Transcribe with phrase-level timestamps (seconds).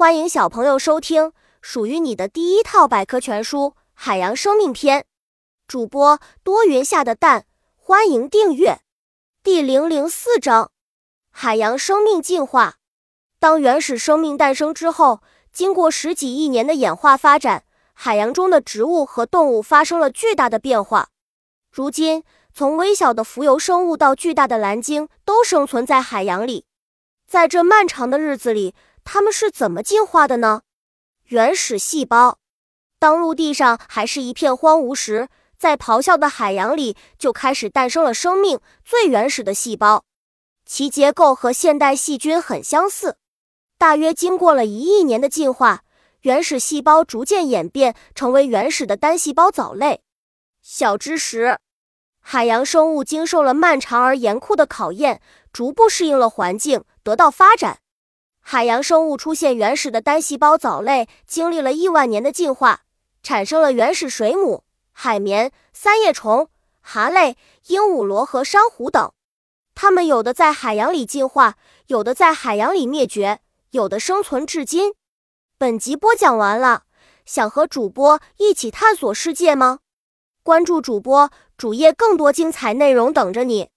[0.00, 5.00] 欢迎小朋友收听属于你的第一套百科全书《海洋生命篇》。
[5.68, 7.44] 主播多云下的蛋，
[7.76, 8.80] 欢迎订阅。
[9.42, 10.70] 第零零四章：
[11.30, 12.76] 海洋生命进化。
[13.38, 15.20] 当原始生命诞生之后，
[15.52, 21.10] 经过十几亿年的演化发展，海洋中的植物和动物发生了巨大的变化。
[21.70, 22.24] 如今，
[22.54, 26.64] 从微小的浮游生物到巨大的蓝鲸，都生存在海洋里。
[27.26, 28.74] 在这漫长的日子里，
[29.12, 30.62] 它们是怎么进化的呢？
[31.24, 32.38] 原始细胞。
[33.00, 40.04] 当陆地上还是一片荒芜时，在咆哮的海洋里就开始诞生了生命最原始的细胞，
[40.64, 43.16] 其结构和现代细菌很相似。
[43.76, 45.82] 大约经过了一亿年的进化，
[46.20, 50.02] 原始细胞逐渐演变成为原始的单细胞藻类。
[50.62, 51.58] 小知识：
[52.20, 55.20] 海洋生物经受了漫长而严酷的考验，
[55.52, 57.80] 逐步适应了环境，得到发展。
[58.52, 62.80] 海洋生物出现原始的单细胞藻类，经历了亿万年的进化，
[63.22, 66.48] 产生了原始水母、海绵、三叶虫、
[66.80, 67.36] 蛤类、
[67.68, 69.12] 鹦鹉螺和珊瑚等。
[69.76, 73.38] 它们有的在海洋里进化，有的在海洋里灭绝，
[73.70, 74.94] 有的生存至今。
[75.56, 76.82] 本集播讲完了，
[77.24, 79.78] 想和主播一起探索世界吗？
[80.42, 83.68] 关注主播主页，更多精彩内容等着你。